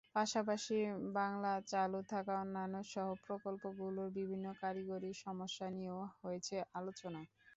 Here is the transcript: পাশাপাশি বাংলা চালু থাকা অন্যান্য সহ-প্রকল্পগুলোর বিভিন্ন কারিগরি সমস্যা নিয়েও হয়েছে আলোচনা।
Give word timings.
পাশাপাশি 0.15 0.77
বাংলা 1.15 1.51
চালু 1.71 1.99
থাকা 2.11 2.33
অন্যান্য 2.41 2.75
সহ-প্রকল্পগুলোর 2.91 4.09
বিভিন্ন 4.17 4.47
কারিগরি 4.61 5.11
সমস্যা 5.25 5.67
নিয়েও 5.75 6.01
হয়েছে 6.19 6.55
আলোচনা। 6.75 7.21